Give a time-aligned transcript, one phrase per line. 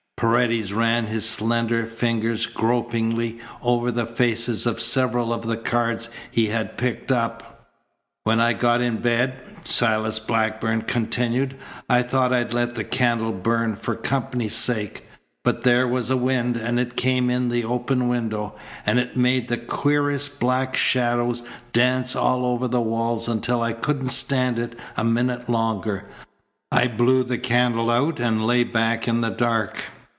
[0.17, 6.49] Paredes ran his slender fingers gropingly over the faces of several of the cards he
[6.49, 7.69] had picked up.
[8.23, 9.33] "When I got in bed,"
[9.65, 11.57] Silas Blackburn continued,
[11.89, 15.07] "I thought I'd let the candle burn for company's sake,
[15.43, 18.53] but there was a wind, and it came in the open window,
[18.85, 21.41] and it made the queerest black shadows
[21.73, 26.03] dance all over the walls until I couldn't stand it a minute longer.
[26.71, 29.79] I blew the candle out and lay back in the dark."